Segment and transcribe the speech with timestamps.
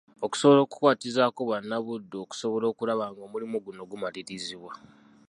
[0.25, 4.73] Okusobola okukwatizaako bannabuddu okusobola okulaba ng'omulimu guno gumalirizibwa.